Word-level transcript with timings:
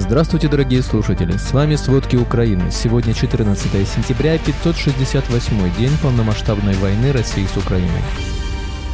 Здравствуйте, 0.00 0.46
дорогие 0.46 0.82
слушатели! 0.82 1.32
С 1.32 1.52
вами 1.52 1.74
«Сводки 1.74 2.14
Украины». 2.14 2.70
Сегодня 2.70 3.12
14 3.12 3.88
сентября, 3.88 4.38
568 4.38 5.76
день 5.76 5.90
полномасштабной 6.00 6.74
войны 6.74 7.10
России 7.10 7.44
с 7.44 7.56
Украиной. 7.56 7.90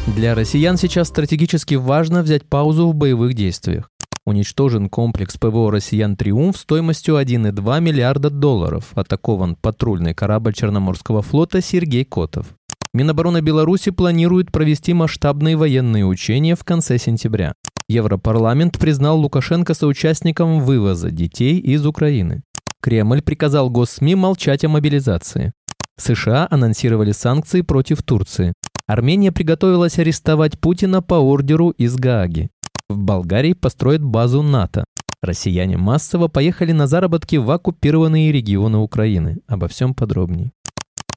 Для 0.07 0.35
россиян 0.35 0.79
сейчас 0.79 1.09
стратегически 1.09 1.75
важно 1.75 2.23
взять 2.23 2.49
паузу 2.49 2.89
в 2.89 2.95
боевых 2.95 3.35
действиях. 3.35 3.91
Уничтожен 4.25 4.89
комплекс 4.89 5.37
ПВО 5.37 5.71
«Россиян 5.71 6.17
Триумф» 6.17 6.57
стоимостью 6.57 7.17
1,2 7.21 7.81
миллиарда 7.83 8.31
долларов. 8.31 8.87
Атакован 8.95 9.57
патрульный 9.57 10.15
корабль 10.15 10.55
Черноморского 10.55 11.21
флота 11.21 11.61
Сергей 11.61 12.07
Котов. 12.07 12.47
Минобороны 12.95 13.43
Беларуси 13.43 13.91
планирует 13.91 14.51
провести 14.51 14.95
масштабные 14.95 15.57
военные 15.57 16.07
учения 16.07 16.57
в 16.57 16.65
конце 16.65 16.97
сентября. 16.97 17.53
Европарламент 17.89 18.79
признал 18.79 19.21
Лукашенко 19.21 19.75
соучастником 19.75 20.61
вывоза 20.61 21.11
детей 21.11 21.59
из 21.59 21.85
Украины. 21.87 22.43
Кремль 22.81 23.21
приказал 23.23 23.71
госсми 23.71 24.15
молчать 24.15 24.65
о 24.65 24.69
мобилизации. 24.69 25.53
США 25.97 26.49
анонсировали 26.51 27.13
санкции 27.13 27.61
против 27.61 28.03
Турции. 28.03 28.55
Армения 28.87 29.33
приготовилась 29.33 29.99
арестовать 29.99 30.59
Путина 30.59 31.03
по 31.03 31.15
ордеру 31.15 31.71
из 31.71 31.97
Гааги. 31.97 32.51
В 32.89 32.99
Болгарии 32.99 33.53
построят 33.53 34.03
базу 34.03 34.43
НАТО. 34.43 34.85
Россияне 35.23 35.77
массово 35.79 36.29
поехали 36.29 36.73
на 36.73 36.87
заработки 36.87 37.37
в 37.37 37.51
оккупированные 37.51 38.33
регионы 38.33 38.79
Украины. 38.79 39.39
Обо 39.47 39.69
всем 39.69 39.95
подробнее. 39.95 40.53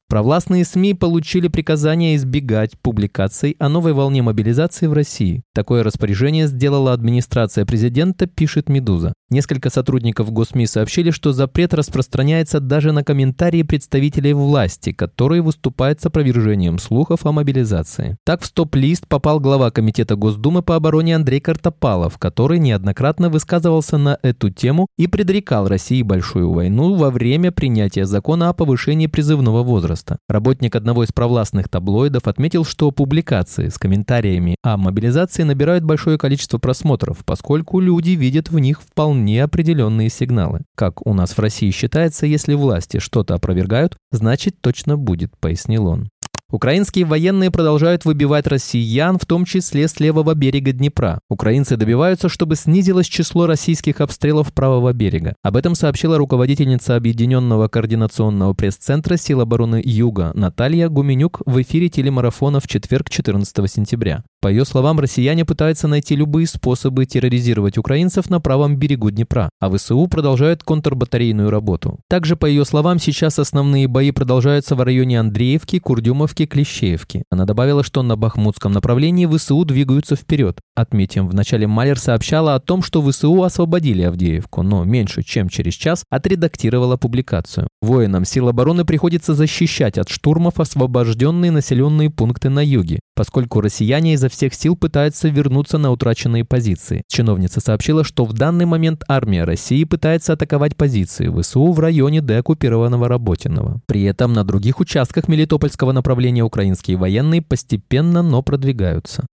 Провластные 0.09 0.63
СМИ 0.63 0.93
получили 0.93 1.49
приказание 1.49 2.15
избегать 2.15 2.79
публикаций 2.79 3.57
о 3.59 3.67
новой 3.67 3.91
волне 3.91 4.21
мобилизации 4.21 4.87
в 4.87 4.93
России. 4.93 5.43
Такое 5.53 5.83
распоряжение 5.83 6.47
сделала 6.47 6.93
администрация 6.93 7.65
президента, 7.65 8.25
пишет 8.25 8.69
«Медуза». 8.69 9.11
Несколько 9.29 9.69
сотрудников 9.69 10.31
ГосМИ 10.31 10.67
сообщили, 10.67 11.11
что 11.11 11.33
запрет 11.33 11.73
распространяется 11.73 12.61
даже 12.61 12.93
на 12.93 13.03
комментарии 13.03 13.61
представителей 13.61 14.31
власти, 14.31 14.93
которые 14.93 15.41
выступают 15.41 15.99
с 15.99 16.05
опровержением 16.05 16.79
слухов 16.79 17.25
о 17.25 17.33
мобилизации. 17.33 18.15
Так 18.23 18.41
в 18.41 18.45
стоп-лист 18.45 19.05
попал 19.05 19.41
глава 19.41 19.69
Комитета 19.69 20.15
Госдумы 20.15 20.61
по 20.61 20.77
обороне 20.77 21.13
Андрей 21.13 21.41
Картопалов, 21.41 22.17
который 22.17 22.59
неоднократно 22.59 23.29
высказывался 23.29 23.97
на 23.97 24.17
эту 24.21 24.49
тему 24.49 24.87
и 24.97 25.07
предрекал 25.07 25.67
России 25.67 26.03
большую 26.03 26.53
войну 26.53 26.95
во 26.95 27.09
время 27.09 27.51
принятия 27.51 28.05
закона 28.05 28.47
о 28.47 28.53
повышении 28.53 29.07
призывного 29.07 29.61
возраста. 29.61 30.19
Работник 30.29 30.73
одного 30.73 31.03
из 31.03 31.11
провластных 31.11 31.67
таблоидов 31.67 32.29
отметил, 32.29 32.63
что 32.63 32.91
публикации 32.91 33.67
с 33.67 33.77
комментариями 33.77 34.55
о 34.63 34.77
мобилизации 34.77 35.43
набирают 35.43 35.83
большое 35.83 36.17
количество 36.17 36.59
просмотров, 36.59 37.25
поскольку 37.25 37.81
люди 37.81 38.11
видят 38.11 38.49
в 38.49 38.57
них 38.57 38.81
вполне 38.81 39.16
определенные 39.37 40.09
сигналы. 40.09 40.61
Как 40.75 41.05
у 41.05 41.13
нас 41.13 41.31
в 41.31 41.39
России 41.39 41.71
считается, 41.71 42.25
если 42.25 42.53
власти 42.53 42.99
что-то 42.99 43.35
опровергают, 43.35 43.97
значит 44.11 44.61
точно 44.61 44.97
будет, 44.97 45.37
пояснил 45.39 45.87
он. 45.87 46.09
Украинские 46.49 47.03
военные 47.03 47.51
продолжают 47.51 48.05
выбивать 48.05 48.47
россиян, 48.47 49.19
в 49.19 49.25
том 49.25 49.43
числе 49.43 49.85
с 49.85 49.99
левого 49.99 50.33
берега 50.33 50.71
Днепра. 50.71 51.19
Украинцы 51.29 51.75
добиваются, 51.75 52.29
чтобы 52.29 52.55
снизилось 52.55 53.07
число 53.07 53.47
российских 53.47 53.99
обстрелов 53.99 54.53
правого 54.53 54.93
берега. 54.93 55.35
Об 55.43 55.57
этом 55.57 55.75
сообщила 55.75 56.17
руководительница 56.17 56.95
Объединенного 56.95 57.67
координационного 57.67 58.53
пресс-центра 58.53 59.17
сил 59.17 59.41
обороны 59.41 59.81
Юга 59.83 60.31
Наталья 60.35 60.87
Гуменюк 60.87 61.41
в 61.45 61.61
эфире 61.61 61.89
телемарафона 61.89 62.61
в 62.61 62.67
четверг 62.69 63.09
14 63.09 63.69
сентября. 63.69 64.23
По 64.39 64.47
ее 64.47 64.63
словам, 64.63 65.01
россияне 65.01 65.43
пытаются 65.43 65.89
найти 65.89 66.15
любые 66.15 66.47
способы 66.47 67.05
терроризировать 67.05 67.77
украинцев 67.77 68.29
на 68.29 68.39
правом 68.39 68.77
берегу 68.77 69.09
Днепра, 69.09 69.49
а 69.59 69.69
ВСУ 69.69 70.07
продолжают 70.07 70.63
контрбатарейную 70.63 71.49
работу. 71.49 71.99
Также, 72.07 72.37
по 72.37 72.45
ее 72.45 72.63
словам, 72.63 72.99
сейчас 72.99 73.39
основные 73.39 73.89
бои 73.89 74.11
продолжаются 74.11 74.75
в 74.75 74.81
районе 74.81 75.19
Андреевки, 75.19 75.79
Курдюмовки, 75.79 76.36
Клещеевки. 76.45 77.23
Она 77.31 77.45
добавила, 77.45 77.83
что 77.83 78.03
на 78.03 78.15
Бахмутском 78.15 78.71
направлении 78.71 79.25
ВСУ 79.25 79.65
двигаются 79.65 80.15
вперед. 80.15 80.59
Отметим, 80.75 81.27
в 81.27 81.33
начале 81.33 81.67
Малер 81.67 81.97
сообщала 81.99 82.55
о 82.55 82.59
том, 82.59 82.83
что 82.83 83.01
ВСУ 83.01 83.41
освободили 83.43 84.03
Авдеевку, 84.03 84.61
но 84.61 84.83
меньше 84.83 85.23
чем 85.23 85.49
через 85.49 85.73
час 85.73 86.03
отредактировала 86.09 86.97
публикацию. 86.97 87.67
Воинам 87.81 88.25
сил 88.25 88.49
обороны 88.49 88.85
приходится 88.85 89.33
защищать 89.33 89.97
от 89.97 90.09
штурмов 90.09 90.59
освобожденные 90.59 91.51
населенные 91.51 92.09
пункты 92.09 92.49
на 92.49 92.63
юге, 92.63 92.99
поскольку 93.17 93.61
россияне 93.61 94.13
изо 94.13 94.29
всех 94.29 94.53
сил 94.53 94.75
пытаются 94.75 95.27
вернуться 95.27 95.79
на 95.79 95.89
утраченные 95.89 96.45
позиции. 96.45 97.01
Чиновница 97.07 97.59
сообщила, 97.59 98.03
что 98.03 98.25
в 98.25 98.33
данный 98.33 98.65
момент 98.65 99.03
армия 99.07 99.43
России 99.43 99.83
пытается 99.85 100.33
атаковать 100.33 100.75
позиции 100.75 101.27
ВСУ 101.27 101.71
в 101.71 101.79
районе 101.79 102.21
деоккупированного 102.21 103.07
Работиного. 103.07 103.81
При 103.87 104.03
этом 104.03 104.33
на 104.33 104.43
других 104.43 104.79
участках 104.79 105.27
Мелитопольского 105.27 105.93
направления 105.93 106.43
украинские 106.43 106.97
военные 106.97 107.41
постепенно, 107.41 108.21
но 108.21 108.43
продвигаются. 108.43 109.25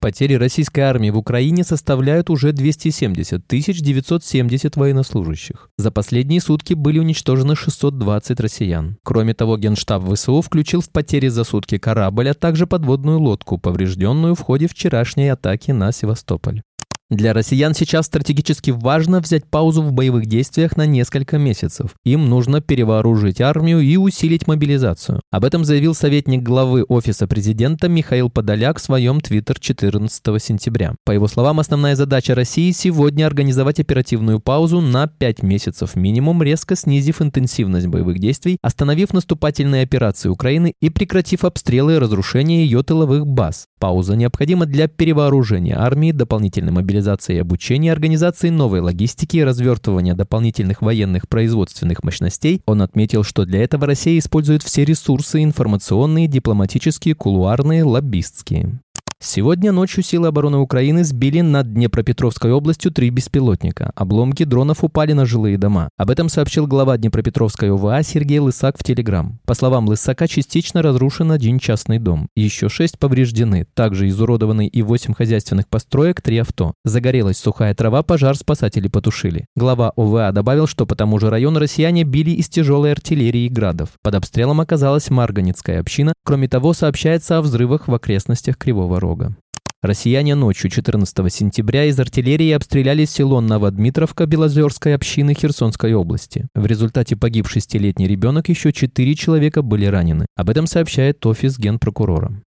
Потери 0.00 0.34
российской 0.34 0.80
армии 0.80 1.10
в 1.10 1.18
Украине 1.18 1.62
составляют 1.62 2.30
уже 2.30 2.52
270 2.52 3.46
970 3.46 4.76
военнослужащих. 4.76 5.68
За 5.76 5.90
последние 5.90 6.40
сутки 6.40 6.72
были 6.72 6.98
уничтожены 6.98 7.54
620 7.54 8.40
россиян. 8.40 8.96
Кроме 9.02 9.34
того, 9.34 9.58
Генштаб 9.58 10.02
ВСУ 10.10 10.40
включил 10.40 10.80
в 10.80 10.88
потери 10.88 11.28
за 11.28 11.44
сутки 11.44 11.76
корабль, 11.76 12.30
а 12.30 12.34
также 12.34 12.66
подводную 12.66 13.20
лодку, 13.20 13.58
поврежденную 13.58 14.34
в 14.34 14.40
ходе 14.40 14.68
вчерашней 14.68 15.28
атаки 15.28 15.72
на 15.72 15.92
Севастополь. 15.92 16.62
Для 17.10 17.32
россиян 17.32 17.74
сейчас 17.74 18.06
стратегически 18.06 18.70
важно 18.70 19.18
взять 19.18 19.44
паузу 19.44 19.82
в 19.82 19.90
боевых 19.90 20.26
действиях 20.26 20.76
на 20.76 20.86
несколько 20.86 21.38
месяцев. 21.38 21.90
Им 22.04 22.28
нужно 22.28 22.60
перевооружить 22.60 23.40
армию 23.40 23.80
и 23.80 23.96
усилить 23.96 24.46
мобилизацию. 24.46 25.20
Об 25.32 25.44
этом 25.44 25.64
заявил 25.64 25.96
советник 25.96 26.44
главы 26.44 26.84
Офиса 26.84 27.26
президента 27.26 27.88
Михаил 27.88 28.30
Подоляк 28.30 28.78
в 28.78 28.82
своем 28.82 29.20
твиттер 29.20 29.58
14 29.58 30.40
сентября. 30.40 30.94
По 31.04 31.10
его 31.10 31.26
словам, 31.26 31.58
основная 31.58 31.96
задача 31.96 32.36
России 32.36 32.70
сегодня 32.70 33.26
организовать 33.26 33.80
оперативную 33.80 34.38
паузу 34.38 34.80
на 34.80 35.08
5 35.08 35.42
месяцев 35.42 35.96
минимум, 35.96 36.44
резко 36.44 36.76
снизив 36.76 37.20
интенсивность 37.20 37.88
боевых 37.88 38.20
действий, 38.20 38.58
остановив 38.62 39.12
наступательные 39.12 39.82
операции 39.82 40.28
Украины 40.28 40.74
и 40.80 40.90
прекратив 40.90 41.42
обстрелы 41.42 41.94
и 41.94 41.98
разрушение 41.98 42.64
ее 42.64 42.84
тыловых 42.84 43.26
баз. 43.26 43.66
Пауза 43.80 44.14
необходима 44.14 44.66
для 44.66 44.88
перевооружения 44.88 45.80
армии, 45.80 46.12
дополнительной 46.12 46.70
мобилизации 46.70 47.36
и 47.36 47.38
обучения, 47.38 47.90
организации 47.92 48.50
новой 48.50 48.80
логистики 48.80 49.38
и 49.38 49.42
развертывания 49.42 50.14
дополнительных 50.14 50.82
военных 50.82 51.26
производственных 51.26 52.04
мощностей. 52.04 52.60
Он 52.66 52.82
отметил, 52.82 53.24
что 53.24 53.46
для 53.46 53.64
этого 53.64 53.86
Россия 53.86 54.18
использует 54.18 54.62
все 54.62 54.84
ресурсы 54.84 55.42
информационные, 55.42 56.26
дипломатические, 56.26 57.14
кулуарные, 57.14 57.82
лоббистские. 57.82 58.80
Сегодня 59.22 59.70
ночью 59.70 60.02
силы 60.02 60.28
обороны 60.28 60.56
Украины 60.56 61.04
сбили 61.04 61.42
над 61.42 61.74
Днепропетровской 61.74 62.52
областью 62.52 62.90
три 62.90 63.10
беспилотника. 63.10 63.92
Обломки 63.94 64.44
дронов 64.44 64.82
упали 64.82 65.12
на 65.12 65.26
жилые 65.26 65.58
дома. 65.58 65.90
Об 65.98 66.08
этом 66.08 66.30
сообщил 66.30 66.66
глава 66.66 66.96
Днепропетровской 66.96 67.70
ОВА 67.70 68.02
Сергей 68.02 68.38
Лысак 68.38 68.78
в 68.78 68.82
Телеграм. 68.82 69.38
По 69.44 69.52
словам 69.52 69.86
Лысака, 69.86 70.26
частично 70.26 70.80
разрушен 70.80 71.32
один 71.32 71.58
частный 71.58 71.98
дом. 71.98 72.28
Еще 72.34 72.70
шесть 72.70 72.98
повреждены. 72.98 73.66
Также 73.74 74.08
изуродованы 74.08 74.66
и 74.66 74.80
восемь 74.80 75.12
хозяйственных 75.12 75.68
построек, 75.68 76.22
три 76.22 76.38
авто. 76.38 76.72
Загорелась 76.86 77.36
сухая 77.36 77.74
трава, 77.74 78.02
пожар 78.02 78.34
спасатели 78.38 78.88
потушили. 78.88 79.44
Глава 79.54 79.92
ОВА 79.96 80.32
добавил, 80.32 80.66
что 80.66 80.86
по 80.86 80.96
тому 80.96 81.18
же 81.18 81.28
району 81.28 81.58
россияне 81.58 82.04
били 82.04 82.30
из 82.30 82.48
тяжелой 82.48 82.92
артиллерии 82.92 83.44
и 83.44 83.50
градов. 83.50 83.90
Под 84.02 84.14
обстрелом 84.14 84.62
оказалась 84.62 85.10
Марганецкая 85.10 85.80
община. 85.80 86.14
Кроме 86.24 86.48
того, 86.48 86.72
сообщается 86.72 87.36
о 87.36 87.42
взрывах 87.42 87.86
в 87.86 87.94
окрестностях 87.94 88.56
Кривого 88.56 88.98
Рога 88.98 89.09
дорога. 89.10 89.36
Россияне 89.82 90.34
ночью 90.34 90.70
14 90.70 91.32
сентября 91.32 91.86
из 91.86 91.98
артиллерии 91.98 92.50
обстреляли 92.50 93.06
село 93.06 93.40
Новодмитровка 93.40 94.26
Белозерской 94.26 94.94
общины 94.94 95.32
Херсонской 95.32 95.94
области. 95.94 96.48
В 96.54 96.66
результате 96.66 97.16
погиб 97.16 97.48
шестилетний 97.48 98.06
ребенок, 98.06 98.50
еще 98.50 98.72
четыре 98.72 99.14
человека 99.14 99.62
были 99.62 99.86
ранены. 99.86 100.26
Об 100.36 100.50
этом 100.50 100.66
сообщает 100.66 101.24
офис 101.24 101.58
генпрокурора. 101.58 102.42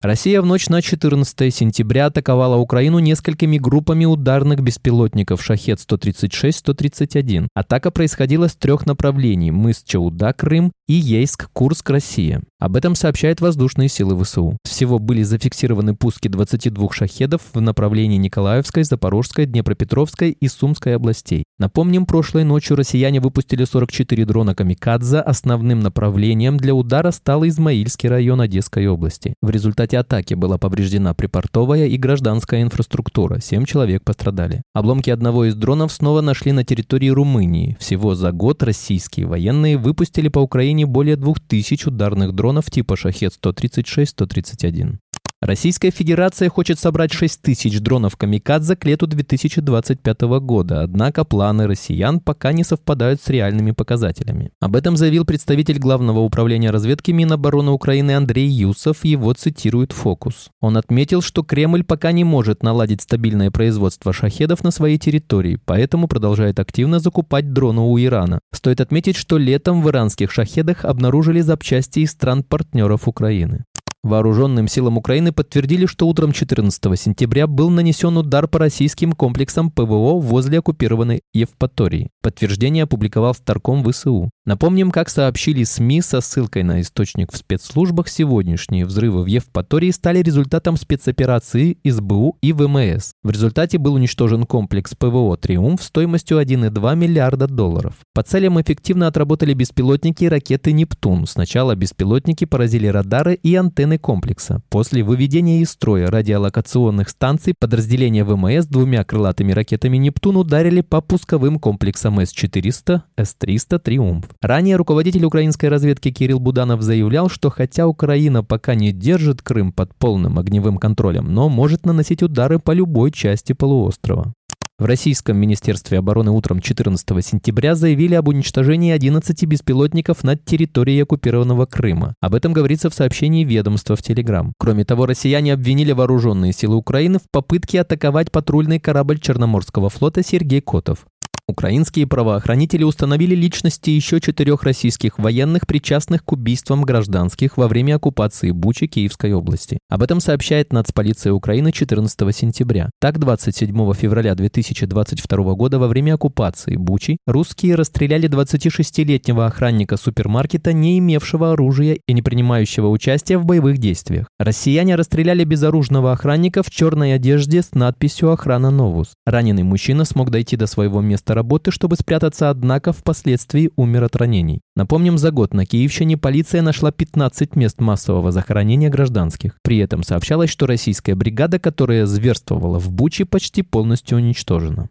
Россия 0.00 0.40
в 0.40 0.46
ночь 0.46 0.68
на 0.68 0.80
14 0.80 1.52
сентября 1.52 2.06
атаковала 2.06 2.56
Украину 2.56 3.00
несколькими 3.00 3.58
группами 3.58 4.04
ударных 4.04 4.60
беспилотников 4.60 5.42
«Шахет-136-131». 5.42 7.48
Атака 7.52 7.90
происходила 7.90 8.46
с 8.46 8.54
трех 8.54 8.86
направлений– 8.86 9.50
мыс 9.52 9.82
Чауда, 9.84 10.32
Крым 10.32 10.70
и 10.86 10.92
Ейск, 10.92 11.50
Курск, 11.52 11.90
Россия. 11.90 12.42
Об 12.60 12.74
этом 12.74 12.96
сообщают 12.96 13.40
воздушные 13.40 13.88
силы 13.88 14.20
ВСУ. 14.20 14.58
Всего 14.64 14.98
были 14.98 15.22
зафиксированы 15.22 15.94
пуски 15.94 16.26
22 16.26 16.88
шахедов 16.90 17.42
в 17.54 17.60
направлении 17.60 18.16
Николаевской, 18.16 18.82
Запорожской, 18.82 19.46
Днепропетровской 19.46 20.32
и 20.32 20.48
Сумской 20.48 20.96
областей. 20.96 21.44
Напомним, 21.60 22.04
прошлой 22.04 22.42
ночью 22.42 22.76
россияне 22.76 23.20
выпустили 23.20 23.62
44 23.62 24.24
дрона 24.24 24.56
«Камикадзе». 24.56 25.20
Основным 25.20 25.78
направлением 25.78 26.56
для 26.56 26.74
удара 26.74 27.12
стал 27.12 27.46
Измаильский 27.46 28.08
район 28.08 28.40
Одесской 28.40 28.88
области. 28.88 29.34
В 29.40 29.50
результате 29.50 29.96
атаки 29.96 30.34
была 30.34 30.58
повреждена 30.58 31.14
припортовая 31.14 31.86
и 31.86 31.96
гражданская 31.96 32.62
инфраструктура. 32.62 33.40
Семь 33.40 33.66
человек 33.66 34.02
пострадали. 34.02 34.62
Обломки 34.74 35.10
одного 35.10 35.44
из 35.44 35.54
дронов 35.54 35.92
снова 35.92 36.22
нашли 36.22 36.50
на 36.50 36.64
территории 36.64 37.08
Румынии. 37.08 37.76
Всего 37.78 38.16
за 38.16 38.32
год 38.32 38.64
российские 38.64 39.26
военные 39.26 39.78
выпустили 39.78 40.26
по 40.26 40.40
Украине 40.40 40.84
более 40.86 41.14
2000 41.14 41.86
ударных 41.86 42.34
дронов 42.34 42.47
типа 42.70 42.96
«Шахет-136-131». 42.96 44.98
Российская 45.40 45.92
Федерация 45.92 46.48
хочет 46.48 46.80
собрать 46.80 47.12
6 47.12 47.40
тысяч 47.40 47.78
дронов 47.78 48.16
«Камикадзе» 48.16 48.74
к 48.74 48.84
лету 48.84 49.06
2025 49.06 50.20
года, 50.40 50.82
однако 50.82 51.24
планы 51.24 51.68
россиян 51.68 52.18
пока 52.18 52.52
не 52.52 52.64
совпадают 52.64 53.22
с 53.22 53.28
реальными 53.28 53.70
показателями. 53.70 54.50
Об 54.60 54.74
этом 54.74 54.96
заявил 54.96 55.24
представитель 55.24 55.78
Главного 55.78 56.18
управления 56.18 56.72
разведки 56.72 57.12
Минобороны 57.12 57.70
Украины 57.70 58.16
Андрей 58.16 58.48
Юсов, 58.48 59.04
его 59.04 59.32
цитирует 59.32 59.92
«Фокус». 59.92 60.48
Он 60.60 60.76
отметил, 60.76 61.22
что 61.22 61.44
Кремль 61.44 61.84
пока 61.84 62.10
не 62.10 62.24
может 62.24 62.64
наладить 62.64 63.02
стабильное 63.02 63.52
производство 63.52 64.12
шахедов 64.12 64.64
на 64.64 64.72
своей 64.72 64.98
территории, 64.98 65.60
поэтому 65.64 66.08
продолжает 66.08 66.58
активно 66.58 66.98
закупать 66.98 67.52
дроны 67.52 67.82
у 67.82 67.96
Ирана. 67.96 68.40
Стоит 68.52 68.80
отметить, 68.80 69.14
что 69.14 69.38
летом 69.38 69.82
в 69.82 69.88
иранских 69.88 70.32
шахедах 70.32 70.84
обнаружили 70.84 71.42
запчасти 71.42 72.00
из 72.00 72.10
стран-партнеров 72.10 73.06
Украины. 73.06 73.64
Вооруженным 74.04 74.68
силам 74.68 74.96
Украины 74.96 75.32
подтвердили, 75.32 75.86
что 75.86 76.06
утром 76.06 76.32
14 76.32 77.00
сентября 77.00 77.48
был 77.48 77.68
нанесен 77.68 78.16
удар 78.16 78.46
по 78.46 78.60
российским 78.60 79.12
комплексам 79.12 79.72
ПВО 79.72 80.20
возле 80.20 80.60
оккупированной 80.60 81.22
Евпатории. 81.34 82.10
Подтверждение 82.22 82.84
опубликовал 82.84 83.34
Старком 83.34 83.82
ВСУ. 83.84 84.30
Напомним, 84.46 84.92
как 84.92 85.10
сообщили 85.10 85.64
СМИ 85.64 86.00
со 86.00 86.20
ссылкой 86.20 86.62
на 86.62 86.80
источник 86.80 87.32
в 87.32 87.36
спецслужбах, 87.36 88.08
сегодняшние 88.08 88.86
взрывы 88.86 89.24
в 89.24 89.26
Евпатории 89.26 89.90
стали 89.90 90.22
результатом 90.22 90.76
спецоперации 90.76 91.78
СБУ 91.84 92.38
и 92.40 92.52
ВМС. 92.52 93.12
В 93.24 93.30
результате 93.30 93.78
был 93.78 93.94
уничтожен 93.94 94.44
комплекс 94.44 94.94
ПВО 94.94 95.36
«Триумф» 95.36 95.82
стоимостью 95.82 96.40
1,2 96.40 96.96
миллиарда 96.96 97.48
долларов. 97.48 97.94
По 98.14 98.22
целям 98.22 98.60
эффективно 98.60 99.08
отработали 99.08 99.54
беспилотники 99.54 100.24
и 100.24 100.28
ракеты 100.28 100.72
«Нептун». 100.72 101.26
Сначала 101.26 101.74
беспилотники 101.74 102.44
поразили 102.44 102.86
радары 102.86 103.34
и 103.34 103.54
антенны 103.56 103.87
антенны 103.88 103.98
комплекса. 103.98 104.60
После 104.68 105.02
выведения 105.02 105.60
из 105.60 105.70
строя 105.70 106.10
радиолокационных 106.10 107.08
станций 107.08 107.54
подразделения 107.58 108.24
ВМС 108.24 108.66
двумя 108.66 109.04
крылатыми 109.04 109.52
ракетами 109.52 109.96
«Нептун» 109.96 110.36
ударили 110.36 110.82
по 110.82 111.00
пусковым 111.00 111.58
комплексам 111.58 112.20
С-400, 112.20 113.02
С-300, 113.16 113.78
«Триумф». 113.78 114.26
Ранее 114.42 114.76
руководитель 114.76 115.24
украинской 115.24 115.66
разведки 115.66 116.10
Кирилл 116.10 116.40
Буданов 116.40 116.82
заявлял, 116.82 117.28
что 117.28 117.50
хотя 117.50 117.86
Украина 117.86 118.44
пока 118.44 118.74
не 118.74 118.92
держит 118.92 119.42
Крым 119.42 119.72
под 119.72 119.94
полным 119.94 120.38
огневым 120.38 120.78
контролем, 120.78 121.32
но 121.32 121.48
может 121.48 121.86
наносить 121.86 122.22
удары 122.22 122.58
по 122.58 122.72
любой 122.72 123.10
части 123.10 123.52
полуострова. 123.52 124.32
В 124.78 124.84
Российском 124.84 125.36
Министерстве 125.36 125.98
обороны 125.98 126.30
утром 126.30 126.60
14 126.60 127.04
сентября 127.26 127.74
заявили 127.74 128.14
об 128.14 128.28
уничтожении 128.28 128.92
11 128.92 129.44
беспилотников 129.46 130.22
над 130.22 130.44
территорией 130.44 131.02
оккупированного 131.02 131.66
Крыма. 131.66 132.14
Об 132.20 132.36
этом 132.36 132.52
говорится 132.52 132.88
в 132.88 132.94
сообщении 132.94 133.42
ведомства 133.42 133.96
в 133.96 134.02
Телеграм. 134.02 134.52
Кроме 134.56 134.84
того, 134.84 135.06
россияне 135.06 135.52
обвинили 135.52 135.90
вооруженные 135.90 136.52
силы 136.52 136.76
Украины 136.76 137.18
в 137.18 137.28
попытке 137.32 137.80
атаковать 137.80 138.30
патрульный 138.30 138.78
корабль 138.78 139.18
Черноморского 139.18 139.88
флота 139.88 140.22
«Сергей 140.22 140.60
Котов». 140.60 141.06
Украинские 141.50 142.06
правоохранители 142.06 142.84
установили 142.84 143.34
личности 143.34 143.88
еще 143.88 144.20
четырех 144.20 144.64
российских 144.64 145.18
военных, 145.18 145.66
причастных 145.66 146.22
к 146.22 146.32
убийствам 146.32 146.82
гражданских 146.82 147.56
во 147.56 147.68
время 147.68 147.96
оккупации 147.96 148.50
Бучи 148.50 148.86
Киевской 148.86 149.32
области. 149.32 149.78
Об 149.88 150.02
этом 150.02 150.20
сообщает 150.20 150.74
нацполиция 150.74 151.32
Украины 151.32 151.72
14 151.72 152.36
сентября. 152.36 152.90
Так, 153.00 153.18
27 153.18 153.94
февраля 153.94 154.34
2022 154.34 155.54
года 155.54 155.78
во 155.78 155.88
время 155.88 156.16
оккупации 156.16 156.76
Бучи 156.76 157.16
русские 157.26 157.76
расстреляли 157.76 158.28
26-летнего 158.28 159.46
охранника 159.46 159.96
супермаркета, 159.96 160.74
не 160.74 160.98
имевшего 160.98 161.52
оружия 161.52 161.96
и 162.06 162.12
не 162.12 162.20
принимающего 162.20 162.88
участия 162.88 163.38
в 163.38 163.46
боевых 163.46 163.78
действиях. 163.78 164.26
Россияне 164.38 164.96
расстреляли 164.96 165.44
безоружного 165.44 166.12
охранника 166.12 166.62
в 166.62 166.70
черной 166.70 167.14
одежде 167.14 167.62
с 167.62 167.72
надписью 167.72 168.32
«Охрана 168.32 168.70
Новус». 168.70 169.14
Раненый 169.24 169.62
мужчина 169.62 170.04
смог 170.04 170.30
дойти 170.30 170.56
до 170.56 170.66
своего 170.66 171.00
места 171.00 171.37
работы, 171.38 171.70
чтобы 171.70 171.94
спрятаться, 171.94 172.50
однако 172.50 172.92
впоследствии 172.92 173.70
умер 173.76 174.04
от 174.04 174.16
ранений. 174.16 174.60
Напомним, 174.74 175.18
за 175.18 175.30
год 175.30 175.54
на 175.54 175.64
Киевщине 175.64 176.16
полиция 176.16 176.62
нашла 176.62 176.90
15 176.90 177.54
мест 177.54 177.80
массового 177.80 178.32
захоронения 178.32 178.90
гражданских. 178.90 179.58
При 179.62 179.78
этом 179.78 180.02
сообщалось, 180.02 180.50
что 180.50 180.66
российская 180.66 181.14
бригада, 181.14 181.60
которая 181.60 182.06
зверствовала 182.06 182.80
в 182.80 182.90
Буче, 182.90 183.24
почти 183.24 183.62
полностью 183.62 184.18
уничтожена. 184.18 184.88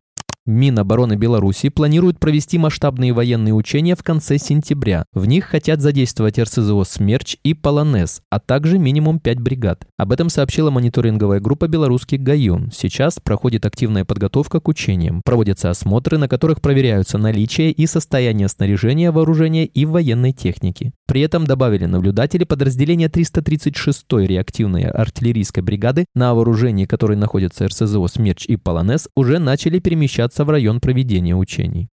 Минобороны 0.48 1.16
Беларуси 1.18 1.68
планирует 1.68 2.20
провести 2.20 2.58
масштабные 2.58 3.12
военные 3.12 3.54
учения 3.54 3.96
в 3.96 4.02
конце 4.02 4.38
сентября. 4.38 5.04
В 5.14 5.26
них 5.26 5.44
хотят 5.46 5.82
задействовать 5.82 6.40
РСЗО 6.40 6.84
«Смерч» 6.86 7.36
и 7.44 7.54
«Полонез», 7.54 8.22
а 8.30 8.40
также 8.40 8.80
минимум 8.80 9.20
5 9.20 9.40
бригад. 9.42 9.86
Об 9.98 10.14
этом 10.14 10.30
сообщила 10.30 10.72
мониторинговая 10.72 11.42
группа 11.42 11.68
«Белорусский 11.68 12.18
Гаюн». 12.18 12.72
Сейчас 12.74 13.20
проходит 13.20 13.66
активная 13.66 14.06
подготовка 14.06 14.62
к 14.62 14.70
учениям. 14.70 15.22
Проводятся 15.26 15.70
осмотры, 15.70 16.18
на 16.18 16.30
которых 16.30 16.62
проверяются 16.62 17.18
наличие 17.18 17.72
и 17.72 17.86
состояние 17.86 18.48
снаряжения, 18.48 19.12
вооружения 19.12 19.66
и 19.66 19.86
военной 19.86 20.32
техники. 20.32 20.94
При 21.08 21.22
этом 21.22 21.48
добавили 21.48 21.86
наблюдатели 21.86 22.44
подразделения 22.44 23.08
336-й 23.08 24.28
реактивной 24.28 24.84
артиллерийской 24.84 25.64
бригады, 25.64 26.06
на 26.14 26.36
вооружении 26.36 26.86
которой 26.86 27.16
находятся 27.16 27.68
РСЗО 27.68 28.06
«Смерч» 28.08 28.46
и 28.46 28.58
«Полонез», 28.58 29.08
уже 29.16 29.40
начали 29.40 29.80
перемещаться 29.80 30.44
в 30.44 30.50
район 30.50 30.82
проведения 30.82 31.34
учений. 31.34 31.88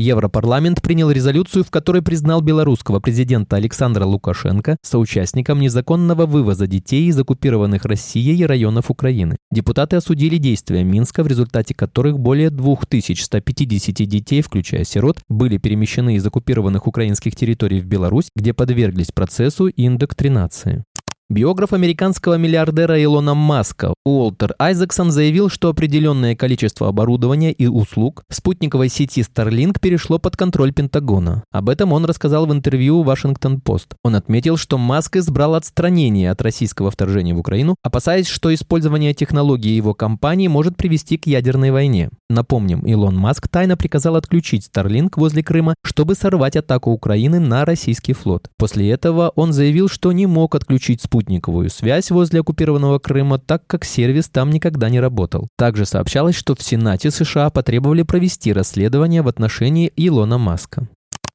Европарламент 0.00 0.80
принял 0.80 1.10
резолюцию, 1.10 1.62
в 1.62 1.70
которой 1.70 2.00
признал 2.00 2.40
белорусского 2.40 3.00
президента 3.00 3.56
Александра 3.56 4.06
Лукашенко 4.06 4.78
соучастником 4.80 5.60
незаконного 5.60 6.24
вывоза 6.24 6.66
детей 6.66 7.08
из 7.08 7.18
оккупированных 7.18 7.84
Россией 7.84 8.46
районов 8.46 8.90
Украины. 8.90 9.36
Депутаты 9.50 9.96
осудили 9.96 10.38
действия 10.38 10.84
Минска, 10.84 11.22
в 11.22 11.26
результате 11.26 11.74
которых 11.74 12.18
более 12.18 12.48
2150 12.48 13.94
детей, 14.08 14.40
включая 14.40 14.84
сирот, 14.84 15.18
были 15.28 15.58
перемещены 15.58 16.14
из 16.14 16.26
оккупированных 16.26 16.86
украинских 16.86 17.36
территорий 17.36 17.80
в 17.80 17.84
Беларусь, 17.84 18.30
где 18.34 18.54
подверглись 18.54 19.12
процессу 19.12 19.68
индоктринации. 19.68 20.84
Биограф 21.30 21.72
американского 21.72 22.34
миллиардера 22.34 23.00
Илона 23.00 23.34
Маска 23.34 23.94
Уолтер 24.04 24.56
Айзексон 24.58 25.12
заявил, 25.12 25.48
что 25.48 25.68
определенное 25.68 26.34
количество 26.34 26.88
оборудования 26.88 27.52
и 27.52 27.68
услуг 27.68 28.24
спутниковой 28.28 28.88
сети 28.88 29.20
Starlink 29.20 29.78
перешло 29.80 30.18
под 30.18 30.36
контроль 30.36 30.72
Пентагона. 30.72 31.44
Об 31.52 31.68
этом 31.68 31.92
он 31.92 32.04
рассказал 32.04 32.46
в 32.46 32.52
интервью 32.52 33.04
Вашингтон-Пост. 33.04 33.94
Он 34.02 34.16
отметил, 34.16 34.56
что 34.56 34.76
Маск 34.76 35.14
избрал 35.14 35.54
отстранение 35.54 36.32
от 36.32 36.42
российского 36.42 36.90
вторжения 36.90 37.32
в 37.32 37.38
Украину, 37.38 37.76
опасаясь, 37.84 38.26
что 38.26 38.52
использование 38.52 39.14
технологии 39.14 39.70
его 39.70 39.94
компании 39.94 40.48
может 40.48 40.76
привести 40.76 41.16
к 41.16 41.28
ядерной 41.28 41.70
войне. 41.70 42.10
Напомним, 42.28 42.80
Илон 42.80 43.14
Маск 43.16 43.46
тайно 43.46 43.76
приказал 43.76 44.16
отключить 44.16 44.68
Starlink 44.68 45.10
возле 45.14 45.44
Крыма, 45.44 45.76
чтобы 45.84 46.16
сорвать 46.16 46.56
атаку 46.56 46.90
Украины 46.90 47.38
на 47.38 47.64
российский 47.64 48.14
флот. 48.14 48.48
После 48.58 48.90
этого 48.90 49.32
он 49.36 49.52
заявил, 49.52 49.88
что 49.88 50.10
не 50.10 50.26
мог 50.26 50.56
отключить 50.56 51.00
спутник 51.00 51.19
спутниковую 51.20 51.68
связь 51.68 52.10
возле 52.10 52.40
оккупированного 52.40 52.98
Крыма, 52.98 53.38
так 53.38 53.66
как 53.66 53.84
сервис 53.84 54.28
там 54.28 54.50
никогда 54.50 54.88
не 54.88 55.00
работал. 55.00 55.48
Также 55.56 55.84
сообщалось, 55.84 56.34
что 56.34 56.54
в 56.54 56.62
Сенате 56.62 57.10
США 57.10 57.50
потребовали 57.50 58.02
провести 58.02 58.52
расследование 58.52 59.20
в 59.20 59.28
отношении 59.28 59.92
Илона 59.96 60.38
Маска. 60.38 60.88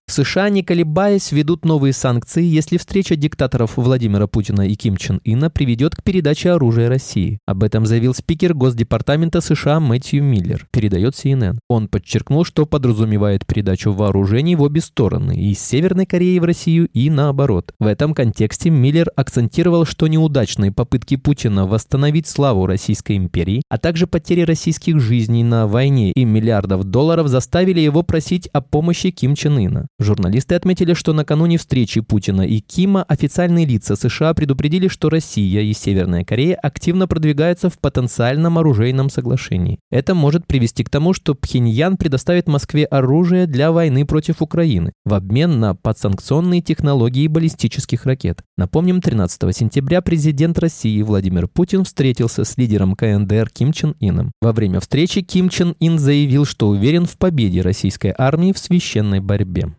США, 0.08 0.50
не 0.50 0.62
колебаясь, 0.62 1.32
ведут 1.32 1.66
новые 1.66 1.92
санкции, 1.92 2.44
если 2.44 2.78
встреча 2.78 3.16
диктаторов 3.16 3.76
Владимира 3.76 4.28
Путина 4.28 4.68
и 4.68 4.76
Ким 4.76 4.98
Чен 4.98 5.20
Ына 5.26 5.50
приведет 5.50 5.96
к 5.96 6.04
передаче 6.04 6.52
оружия 6.52 6.90
России. 6.90 7.40
Об 7.48 7.64
этом 7.64 7.88
заявил 7.88 8.14
спикер 8.14 8.54
Госдепартамента 8.54 9.42
США 9.42 9.80
Мэтью 9.80 10.24
Миллер, 10.24 10.68
передает 10.72 11.16
CNN. 11.16 11.58
Он 11.70 11.88
подчеркнул, 11.88 12.46
что 12.46 12.68
подразумевает 12.68 13.48
передачу 13.48 13.94
вооружений 13.94 14.56
в 14.56 14.62
обе 14.62 14.80
стороны, 14.80 15.32
из 15.32 15.60
Северной 15.60 16.06
Кореи 16.06 16.38
в 16.38 16.46
Россию 16.46 16.88
и 16.94 17.10
наоборот. 17.10 17.74
В 17.80 17.88
этом 17.88 18.14
контексте 18.14 18.70
Миллер 18.70 19.10
акцентировал, 19.16 19.86
что 19.86 20.06
неудачные 20.06 20.72
попытки 20.72 21.16
Путина 21.16 21.66
восстановить 21.66 22.28
славу 22.28 22.68
Российской 22.68 23.18
империи, 23.18 23.64
а 23.70 23.80
также 23.80 24.06
потери 24.06 24.42
российских 24.42 25.00
жизней 25.00 25.44
на 25.44 25.66
войне 25.66 26.12
и 26.12 26.26
миллиардов 26.26 26.84
долларов 26.84 27.28
заставили 27.28 27.80
его 27.80 28.04
просить 28.04 28.48
о 28.54 28.62
помощи 28.62 29.10
Ким 29.10 29.34
Чен 29.34 29.58
Ына. 29.58 29.88
Журналисты 29.98 30.56
отметили, 30.56 30.94
что 30.94 31.14
накануне 31.14 31.58
встречи 31.58 32.02
Путина 32.02 32.42
и 32.42 32.60
Кима 32.60 33.04
официальные 33.04 33.66
лица 33.66 33.96
США 33.96 34.34
предупредили, 34.34 34.90
что 34.90 35.10
Россия 35.10 35.62
и 35.62 35.72
Северная 35.72 36.26
Корея 36.26 36.56
активно 36.56 37.08
продвигаются 37.08 37.70
в 37.70 37.80
потенциальном 37.80 38.58
оружейном 38.58 39.10
соглашении. 39.10 39.80
Это 39.92 40.14
может 40.14 40.46
привести 40.48 40.84
к 40.84 40.90
тому, 40.90 41.14
что 41.14 41.34
Пхеньян 41.34 41.96
предоставит 41.96 42.48
Москве 42.48 42.84
оружие 42.84 43.48
для 43.48 43.72
войны 43.72 44.06
против 44.06 44.42
Украины 44.42 44.92
в 45.06 45.14
обмен 45.14 45.62
на 45.62 45.76
подсанкционные 45.76 46.62
технологии 46.62 47.30
баллистических 47.30 48.06
ракет. 48.06 48.42
Напомним, 48.58 49.00
13 49.00 49.56
сентября 49.56 50.02
президент 50.02 50.60
России 50.60 51.02
Владимир 51.04 51.48
Путин 51.48 51.86
встретился 51.86 52.44
с 52.44 52.58
лидером 52.58 52.96
КНДР 52.98 53.50
Ким 53.50 53.72
Чен 53.72 53.96
Ином. 54.02 54.34
Во 54.42 54.52
время 54.52 54.82
встречи 54.82 55.22
Ким 55.22 55.48
Чен 55.48 55.74
Ин 55.80 56.00
заявил, 56.00 56.44
что 56.44 56.68
уверен 56.68 57.06
в 57.06 57.18
победе 57.18 57.62
российской 57.62 58.14
армии 58.18 58.52
в 58.52 58.58
священной 58.58 59.22
борьбе. 59.22 59.74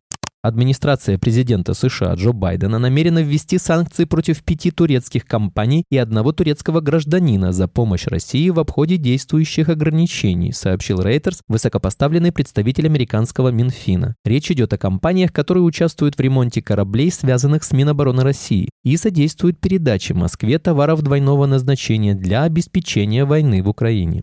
Администрация 0.46 1.18
президента 1.18 1.74
США 1.74 2.14
Джо 2.14 2.30
Байдена 2.30 2.78
намерена 2.78 3.18
ввести 3.18 3.58
санкции 3.58 4.04
против 4.04 4.44
пяти 4.44 4.70
турецких 4.70 5.26
компаний 5.26 5.82
и 5.90 5.96
одного 5.96 6.30
турецкого 6.30 6.80
гражданина 6.80 7.52
за 7.52 7.66
помощь 7.66 8.06
России 8.06 8.48
в 8.50 8.60
обходе 8.60 8.96
действующих 8.96 9.68
ограничений, 9.68 10.52
сообщил 10.52 11.00
Reuters, 11.00 11.40
высокопоставленный 11.48 12.30
представитель 12.30 12.86
американского 12.86 13.48
Минфина. 13.48 14.14
Речь 14.24 14.52
идет 14.52 14.72
о 14.72 14.78
компаниях, 14.78 15.32
которые 15.32 15.64
участвуют 15.64 16.16
в 16.16 16.20
ремонте 16.20 16.62
кораблей, 16.62 17.10
связанных 17.10 17.64
с 17.64 17.72
Минобороны 17.72 18.22
России, 18.22 18.70
и 18.84 18.96
содействуют 18.96 19.58
передаче 19.58 20.14
Москве 20.14 20.60
товаров 20.60 21.02
двойного 21.02 21.46
назначения 21.46 22.14
для 22.14 22.44
обеспечения 22.44 23.24
войны 23.24 23.64
в 23.64 23.68
Украине. 23.68 24.22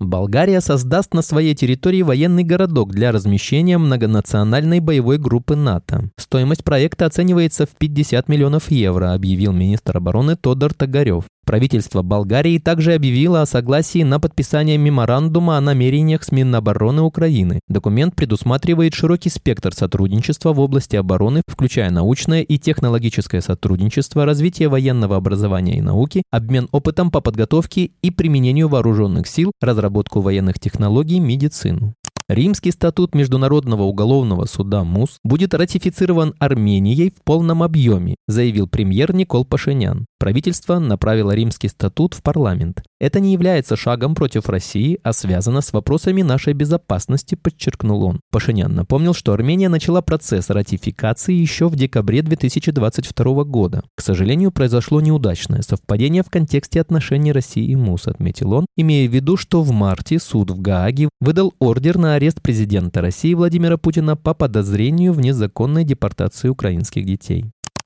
Болгария 0.00 0.60
создаст 0.60 1.14
на 1.14 1.22
своей 1.22 1.54
территории 1.54 2.02
военный 2.02 2.42
городок 2.42 2.92
для 2.92 3.12
размещения 3.12 3.78
многонациональной 3.78 4.80
боевой 4.80 5.18
группы 5.18 5.54
НАТО. 5.54 6.10
Стоимость 6.16 6.64
проекта 6.64 7.06
оценивается 7.06 7.64
в 7.64 7.76
50 7.76 8.28
миллионов 8.28 8.70
евро, 8.70 9.14
объявил 9.14 9.52
министр 9.52 9.98
обороны 9.98 10.36
Тодор 10.36 10.74
Тагарев. 10.74 11.24
Правительство 11.44 12.02
Болгарии 12.02 12.58
также 12.58 12.94
объявило 12.94 13.42
о 13.42 13.46
согласии 13.46 14.02
на 14.02 14.18
подписание 14.18 14.78
меморандума 14.78 15.58
о 15.58 15.60
намерениях 15.60 16.24
с 16.24 16.32
Минобороны 16.32 17.02
Украины. 17.02 17.60
Документ 17.68 18.16
предусматривает 18.16 18.94
широкий 18.94 19.28
спектр 19.28 19.74
сотрудничества 19.74 20.52
в 20.52 20.60
области 20.60 20.96
обороны, 20.96 21.42
включая 21.46 21.90
научное 21.90 22.42
и 22.42 22.58
технологическое 22.58 23.40
сотрудничество, 23.40 24.24
развитие 24.24 24.68
военного 24.68 25.16
образования 25.16 25.78
и 25.78 25.82
науки, 25.82 26.22
обмен 26.30 26.68
опытом 26.72 27.10
по 27.10 27.20
подготовке 27.20 27.90
и 28.02 28.10
применению 28.10 28.68
вооруженных 28.68 29.26
сил, 29.26 29.52
разработку 29.60 30.20
военных 30.20 30.58
технологий, 30.58 31.20
медицину. 31.20 31.94
Римский 32.28 32.70
статут 32.70 33.14
Международного 33.14 33.82
уголовного 33.82 34.46
суда 34.46 34.82
МУС 34.82 35.18
будет 35.24 35.52
ратифицирован 35.52 36.34
Арменией 36.38 37.10
в 37.10 37.22
полном 37.22 37.62
объеме, 37.62 38.16
заявил 38.26 38.66
премьер 38.66 39.14
Никол 39.14 39.44
Пашинян. 39.44 40.06
Правительство 40.18 40.78
направило 40.78 41.32
римский 41.32 41.68
статут 41.68 42.14
в 42.14 42.22
парламент. 42.22 42.82
Это 43.04 43.20
не 43.20 43.34
является 43.34 43.76
шагом 43.76 44.14
против 44.14 44.48
России, 44.48 44.98
а 45.02 45.12
связано 45.12 45.60
с 45.60 45.74
вопросами 45.74 46.22
нашей 46.22 46.54
безопасности, 46.54 47.34
подчеркнул 47.34 48.02
он. 48.02 48.20
Пашинян 48.30 48.74
напомнил, 48.74 49.12
что 49.12 49.34
Армения 49.34 49.68
начала 49.68 50.00
процесс 50.00 50.48
ратификации 50.48 51.34
еще 51.34 51.68
в 51.68 51.76
декабре 51.76 52.22
2022 52.22 53.44
года. 53.44 53.82
К 53.94 54.00
сожалению, 54.00 54.52
произошло 54.52 55.02
неудачное 55.02 55.60
совпадение 55.60 56.22
в 56.22 56.30
контексте 56.30 56.80
отношений 56.80 57.32
России 57.32 57.66
и 57.66 57.76
МУС, 57.76 58.06
отметил 58.06 58.54
он, 58.54 58.64
имея 58.74 59.06
в 59.06 59.12
виду, 59.12 59.36
что 59.36 59.62
в 59.62 59.70
марте 59.70 60.18
суд 60.18 60.50
в 60.50 60.62
Гааге 60.62 61.10
выдал 61.20 61.52
ордер 61.58 61.98
на 61.98 62.14
арест 62.14 62.40
президента 62.40 63.02
России 63.02 63.34
Владимира 63.34 63.76
Путина 63.76 64.16
по 64.16 64.32
подозрению 64.32 65.12
в 65.12 65.20
незаконной 65.20 65.84
депортации 65.84 66.48
украинских 66.48 67.04
детей. 67.04 67.44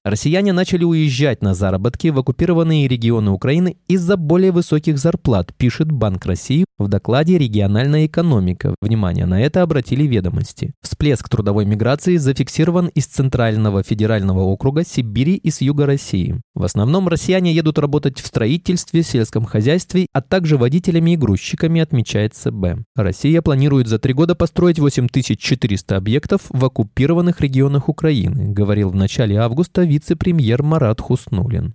Россияне 0.08 0.54
начали 0.54 0.84
уезжать 0.84 1.42
на 1.42 1.52
заработки 1.52 2.08
в 2.08 2.18
оккупированные 2.18 2.88
регионы 2.88 3.30
Украины 3.30 3.76
из-за 3.88 4.16
более 4.16 4.52
высоких 4.52 4.96
зарплат, 4.96 5.54
пишет 5.54 5.92
Банк 5.92 6.24
России 6.24 6.64
в 6.78 6.88
докладе 6.88 7.38
«Региональная 7.38 8.06
экономика». 8.06 8.74
Внимание 8.80 9.26
на 9.26 9.40
это 9.40 9.62
обратили 9.62 10.04
ведомости. 10.04 10.74
Всплеск 10.82 11.28
трудовой 11.28 11.64
миграции 11.64 12.16
зафиксирован 12.16 12.86
из 12.88 13.06
Центрального 13.06 13.82
федерального 13.82 14.40
округа 14.40 14.84
Сибири 14.84 15.34
и 15.34 15.50
с 15.50 15.60
юга 15.60 15.86
России. 15.86 16.40
В 16.54 16.64
основном 16.64 17.08
россияне 17.08 17.52
едут 17.52 17.78
работать 17.78 18.20
в 18.20 18.26
строительстве, 18.26 19.02
сельском 19.02 19.44
хозяйстве, 19.44 20.06
а 20.12 20.20
также 20.20 20.56
водителями 20.56 21.12
и 21.12 21.16
грузчиками, 21.16 21.80
отмечает 21.80 22.34
ЦБ. 22.34 22.84
Россия 22.96 23.42
планирует 23.42 23.88
за 23.88 23.98
три 23.98 24.12
года 24.12 24.34
построить 24.34 24.78
8400 24.78 25.96
объектов 25.96 26.42
в 26.50 26.64
оккупированных 26.64 27.40
регионах 27.40 27.88
Украины, 27.88 28.52
говорил 28.52 28.90
в 28.90 28.94
начале 28.94 29.36
августа 29.38 29.82
вице-премьер 29.82 30.62
Марат 30.62 31.00
Хуснулин. 31.00 31.74